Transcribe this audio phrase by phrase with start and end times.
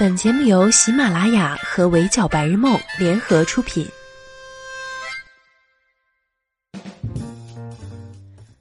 [0.00, 3.86] 本节目由喜马拉雅和围剿白日梦联合出品。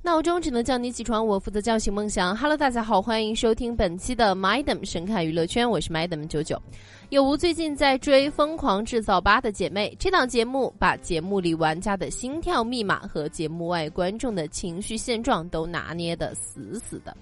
[0.00, 2.34] 闹钟只能叫你起床，我负责叫醒梦想。
[2.34, 6.58] Hello，大家好，欢迎收听本期的 Madam 神看娱乐圈，我是 Madam 九九。
[7.10, 9.94] 有无最近在追《疯狂制造八》的姐妹？
[10.00, 17.14] 这档节目把节目里玩家的心跳密码和节目外观众的情绪现状都拿捏得死死的。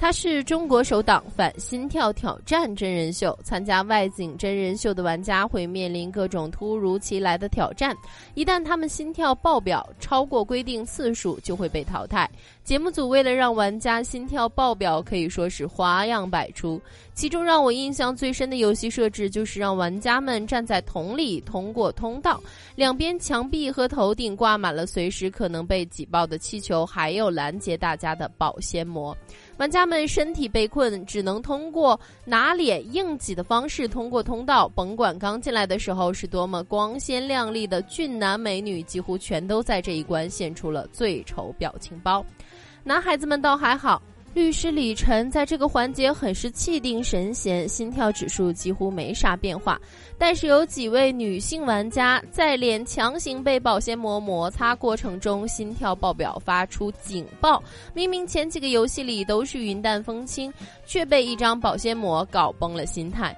[0.00, 7.94] 它是中国首档反心跳挑战真人秀，参加外景真人秀的玩家会面临各种突如其来的挑战，
[8.32, 12.28] 一旦他们心跳爆表超过规定次数，就会被淘汰。
[12.64, 16.80] 节目组为了让玩家心跳爆表，可以说是花样百出。
[17.12, 22.40] 其中让我印象最深的游戏设置，就是让玩家们站在桶里通过通道，
[22.74, 29.14] 两边墙壁和头顶挂满了随时可能被挤爆的气球，还有拦截大家的保鲜膜。
[29.60, 34.66] 玩家们身体被困，只能通过拿脸硬挤的方式通过通道。
[34.70, 42.24] 甭管刚进来的时候是多么光鲜亮丽的俊男美女，几乎全都在这一关献出了最丑表情包。
[42.82, 44.00] 男孩子们倒还好。
[44.32, 49.78] 律师李晨在这个环节很是气定神闲，心跳指数几乎没啥变化。
[50.16, 57.60] 但是有几位女性玩家在脸强行被保鲜膜摩擦过程中，心跳爆表，发出警报。
[57.92, 60.52] 明明前几个游戏里都是云淡风轻，
[60.86, 63.36] 却被一张保鲜膜搞崩了心态。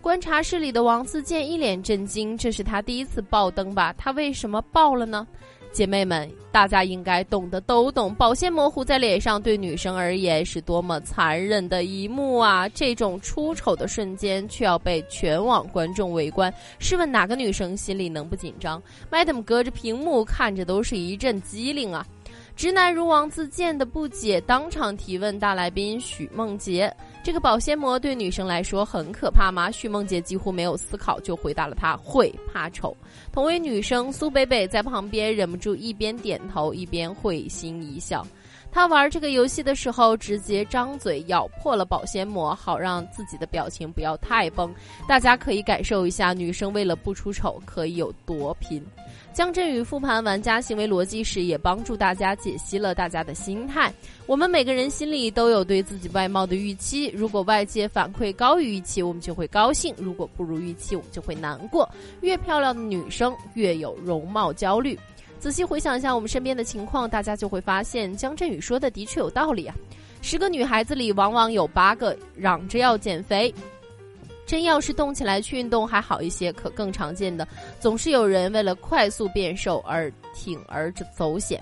[0.00, 3.94] 观察室里的王自健一脸震惊，这是他第一次爆灯吧？
[3.98, 5.26] 他为什么爆了呢？
[5.74, 12.68] 姐妹们，大家应该懂得都懂，保鲜膜糊在脸上对女生而言是多么残忍的一幕啊！
[12.68, 18.80] 这种出丑的瞬间却要被全网观众围观，试问哪个女生心里能不紧张
[19.10, 22.06] ？Madam 隔着屏幕看着都是一阵机灵啊！
[22.54, 26.94] 直男如王自健的不解，当场提问大来宾许梦洁。
[27.24, 29.70] 这个保鲜膜对女生来说很可怕吗？
[29.70, 32.94] 许梦洁几乎没有思考就回答了，她会怕丑。
[33.32, 38.26] 同为女生，苏北北在旁边忍不住一边点头一边会心一笑。
[38.70, 44.70] 她玩这个游戏的时候，直接张嘴咬破了保鲜膜，好让自己的表情不要太崩。
[45.08, 48.84] 大家可以感受一下，女生为了不出丑可以有多拼。
[49.34, 53.92] 江振宇复盘玩家行为逻辑时，也帮助大家解析了大家的心态。
[54.26, 61.88] 我们每个人心里都有对自己外貌的预期，如果外界反馈高于预期，我们就会高兴；如果不如预期，我们就会难过。
[62.20, 64.96] 越漂亮的女生越有容貌焦虑。
[65.40, 69.74] 仔细回想一下我们身边的情况，大家就会发现江振宇说的的确有道理啊。
[70.22, 73.52] 十个女孩子里，往往有八个嚷着要减肥。
[74.54, 77.44] 真要是动起来去运动还好一些，可更常见的
[77.80, 81.60] 总是有人为了快速变瘦而铤而走险。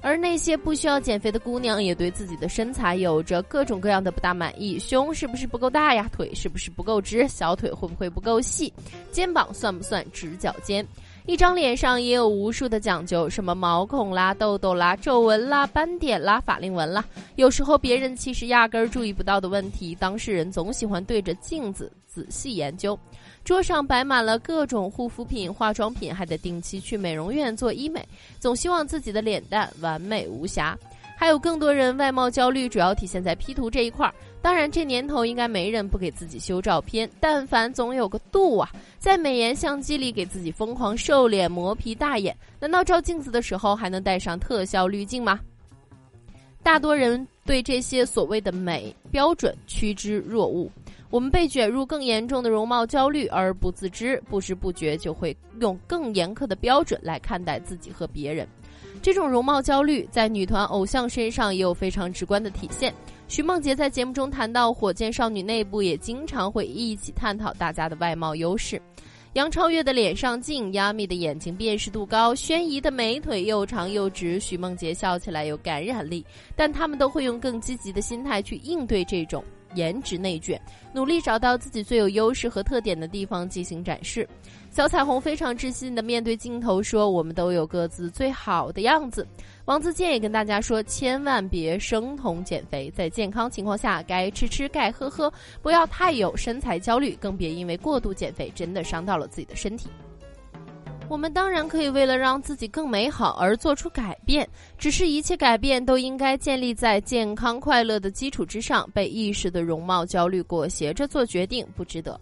[0.00, 6.10] 而那些不需要减肥的姑娘，也对自己的身材有着各种各样的不大满意：胸是不是不够大呀？
[6.12, 7.28] 腿是不是不够直？
[7.28, 8.72] 小腿会不会不够细？
[9.12, 10.84] 肩膀算不算直角肩？
[11.28, 17.04] 一张脸上也有无数的讲究，什么毛孔啦、痘痘啦、皱纹啦、斑点啦、法令纹啦。
[17.36, 22.98] 有时候别人其实压根儿注意不到的问题，当事人总喜欢对着镜子仔细研究。
[23.44, 28.02] 桌上摆满了各种护肤品、化妆品，还得定期去美容院做医美，
[28.38, 30.78] 总希望自己的脸蛋完美无瑕。
[31.14, 34.14] 还有更多人外貌焦虑，主要体现在 P 图这一块儿。
[34.40, 38.70] 当然，这年头应该没人不给自己修照片，但凡总有个度啊。
[38.98, 45.40] 在美颜相机里给自己疯狂瘦脸、磨皮大眼，难道照镜子的时候还能带上特效滤镜吗？
[46.62, 50.70] 大多人对这些所谓的美标准趋之若鹜，
[51.10, 58.46] 我们被卷入更严重的容貌焦虑而不自知，不知不觉就会用更严苛的标准来看待自己和别人。
[59.00, 62.92] 这种容貌焦虑在女团偶像身上也有非常直观的体现。
[63.28, 68.80] 徐梦洁在节目中谈到，火箭少女内部也经常会一起探讨大家的外貌优势。
[69.34, 76.24] 杨超越的脸上镜，杨幂的眼睛辨识度高，轩怡的美腿又长又直，徐梦洁笑起来有感染力。
[76.56, 80.60] 但他们都会用更积极的心态去应对这种颜值内卷，
[80.92, 84.28] 努力找到自己最有优势和特点的地方进行展示。
[84.70, 89.26] 小彩虹非常自信的面对镜头说：“我们都有各自最好的样子。”
[89.64, 95.32] 王自健也跟大家说：“千万别生酮减肥，在健康情况下该吃吃该喝喝，
[95.62, 99.88] 不要太有身材焦虑，更别因为过度减肥真的伤到了自己的身体。”
[101.08, 108.88] 我们当然可以为了让自己更美好而做出改变，只是一切改变都应该建立在健康快乐的基础之上。
[108.92, 112.20] 被一时的容貌焦虑裹挟着做决定，不值得。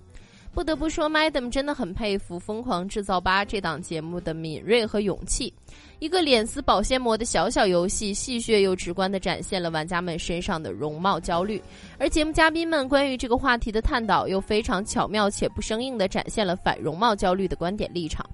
[0.54, 5.52] 不得不说，Madam 真的很佩服《疯狂制造吧》这档节目的敏锐和勇气。
[5.98, 11.62] 一个脸撕保鲜膜的小小游戏，戏谑又直观地展现了玩家们身上的容貌焦虑，
[11.98, 18.24] 而节目嘉宾们关于这个话题的探讨，又非常巧妙且不生硬地展现了反容貌焦虑的观点立场。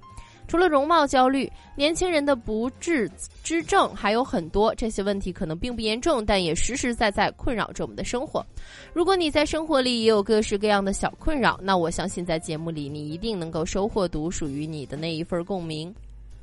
[0.53, 3.11] 除了容貌焦虑，年轻人的不治
[3.43, 4.75] 之症还有很多。
[4.75, 8.45] 这些问题可能并不严重，但也实实在在困扰着我们的生活。
[8.93, 15.91] 如果你在生活里也有各式各样的小困扰，那我相信在节目里你一定能够收获独属于你的那一份共鸣。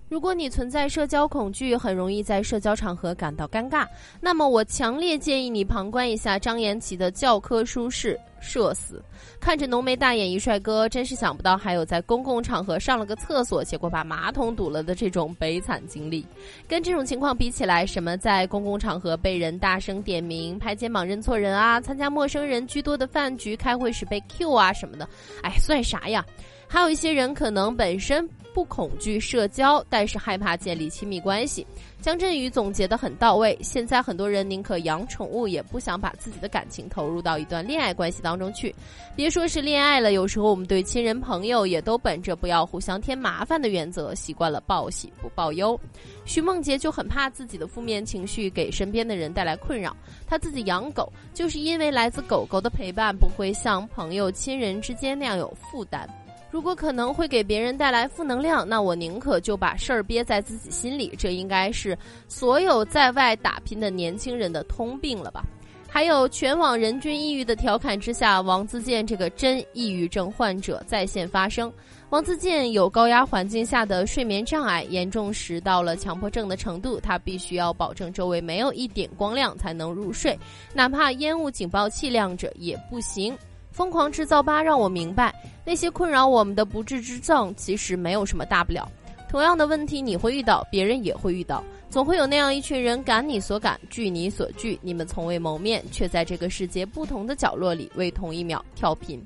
[0.10, 3.86] 如果你存在社交恐惧，很容易在社交场合感到尴尬，
[4.20, 9.00] 那么我强烈建议你旁观一下张延齐的教科书式社死。
[9.40, 16.26] 看着浓眉大眼一帅哥，真是想不到还有在公共场合上了个厕所，结果把马桶堵了的这种悲惨经历。
[16.68, 25.08] 跟这种情况比起来，什么在公共场合被人大声点名、拍肩膀认错人啊，参加陌生人居多的饭局、开会时被 Q 啊什么的，
[25.44, 26.26] 哎，算啥呀？
[26.70, 28.30] 还有一些人可能本身。
[28.52, 31.66] 不恐惧社交，但是害怕建立亲密关系。
[32.02, 33.58] 江振宇总结的很到位。
[33.62, 38.74] 现在很多人宁可养宠物，也不想把自己的感情投入到一段恋爱关系当中去。
[39.16, 45.80] 别说是恋爱了，有时候我们对亲人朋友也都本着不要互相添麻烦的原则，习惯了报喜不报忧。
[46.26, 49.96] 徐梦洁就很怕自己的负面情绪给身边的人带来困扰。
[50.28, 56.10] 她自己养狗，就是因为来自狗狗的陪伴不会像朋友亲人之间那样有负担。
[56.52, 61.14] 如果可能会给别人带来负能量，那我宁可就把事儿憋在自己心里。
[61.18, 61.98] 这应该是
[62.28, 65.44] 所有在外打拼的年轻人的通病了吧？
[65.92, 71.72] 还有全网人均抑郁的调侃之下，王自健这个真抑郁症患者在线发声。
[72.12, 80.38] 王自健有高压环境下的睡眠障碍，严重时到了强迫症的程度，他必须要保证周围没有一点光亮才能入睡，
[80.74, 83.36] 哪怕烟雾警报器亮着也不行。
[83.80, 85.34] 疯狂制造吧，让我明白
[85.64, 88.86] 那些困扰我们的不治之症，其实没有什么大不了。
[89.30, 94.78] 同样的问题你会遇到，别人也会遇到，总会有那样一群人赶你所赶，拒你所拒。
[94.82, 99.18] 你们从未谋面，却在这个世界不同的角落里为同一秒跳频。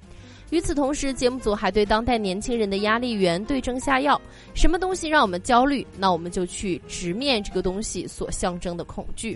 [0.51, 4.21] 与此同时，节目组还对当代年轻人的压力源对症下药。
[4.53, 9.35] 什么东西让我们焦虑，那我们就去直面这个东西所象征的恐惧。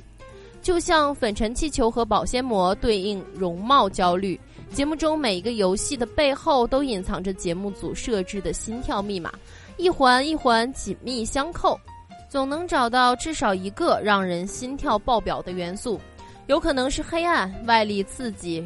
[0.62, 4.40] 就像粉尘气球和保鲜膜对应容貌焦虑。
[4.74, 9.32] 节目中每一个游戏的背后都隐藏着节目组设置的心跳密码，
[9.78, 11.80] 一环一环紧密相扣，
[12.30, 16.00] 总能找到至少一个让人心跳爆表的元素，
[16.46, 18.64] 有可能是黑暗、外力刺激。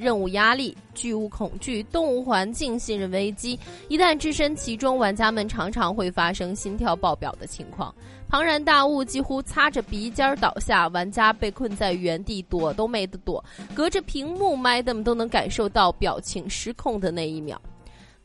[0.00, 7.94] 任务压力、巨物恐惧、动物环境、信任危机，一旦置身其中，玩家们常常会发生心跳爆表的情况。
[8.26, 13.44] 庞然大物几乎擦着鼻尖倒下，玩家被困在原地，躲都没得躲。
[13.74, 17.60] 隔着屏幕，Madam 都能感受到表情失控的那一秒。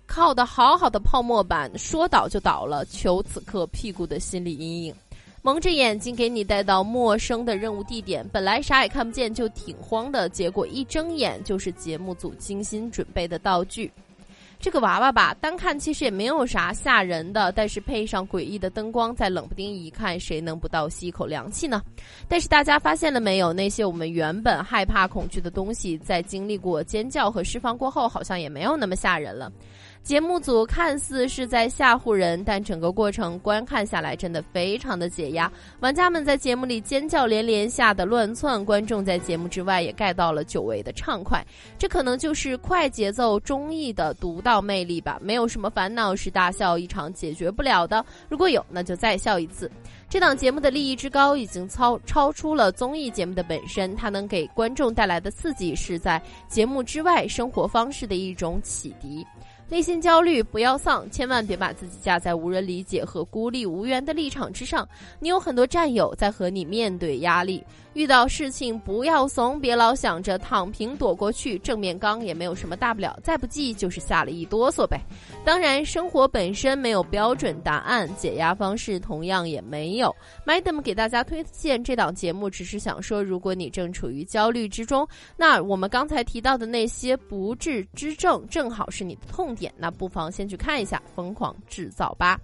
[0.08, 4.96] 靠的好好的泡沫板，说倒就倒了，求此刻屁股的心理阴影。
[5.46, 13.92] 蒙着眼睛给你带到陌生的任务地点，本来啥也看不见就挺慌的，结果一睁眼就是节目组精心准备的道具。
[14.60, 21.84] 这个娃娃吧，单看其实也没有啥吓人的，但是配上诡异的灯光，再冷不丁一看，谁能不倒吸一口凉气呢？
[22.28, 23.54] 但是大家发现了没有？
[23.54, 29.52] 那些我们原本害怕恐惧的东西，在经历过尖叫和释放过后，好像也没有那么吓人了。
[30.06, 35.52] 节目组看似是在吓唬人，但整个过程观看下来真的非常的解压。
[35.80, 41.44] 玩家们在节目里尖叫连连，吓得乱窜；观众在节目之外也盖到了久违的畅快。
[41.80, 45.18] 这可能就是快节奏综艺的独到魅力吧。
[45.24, 49.70] 没有什么烦恼是大笑一场解决不了的，如果有，那就再笑一次。
[50.08, 59.26] 这档节目的利益之高，已经超超出了综艺节目的本身，它能给观众带来的刺激，是在节目之外生活方式的一种启迪。
[59.68, 64.88] 内心焦虑，不要丧，千万别把自己架在无人理解和孤立无援的立场之上。
[65.20, 67.64] 你有很多战友在和你面对压力。
[67.94, 73.18] 遇到事情不要怂，别老想着躺平躲过去，正面刚也没有什么大不了。
[73.24, 75.00] 再不济就是吓了一哆嗦呗。
[75.46, 80.14] 当然，生活本身没有标准答案，解压方式同样也没有。
[80.46, 85.08] Madam 给大家推荐这档节目，只是想说，如果你正处于焦虑之中，
[85.38, 92.38] 那我们刚才提到的那些不治之症，正好是你的痛点，那不妨先去看一下《疯狂制造吧》。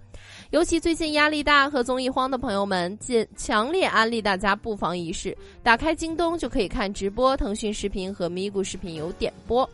[0.50, 5.36] 尤其最近压力大和综艺荒的朋友们，坚强烈安利大家不妨一试。
[5.62, 9.68] 打开京东就可以看直播，腾讯视频和咪咕视频有点播。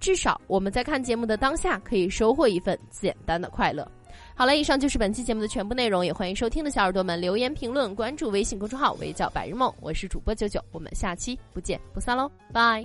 [0.00, 3.86] 至少我们在看节目的当下，可以收获一份简单的快乐。
[4.34, 12.82] 好了，以上就是本期节目的全部内容，也欢迎收听的小耳朵们留言评论，关注微信公众号“围剿白日梦”，我是主播九九，我们下期不见不散喽，拜。